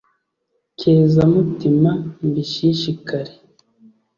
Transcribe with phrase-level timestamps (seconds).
[0.79, 1.91] cyezamutima
[2.25, 3.31] mbishishikare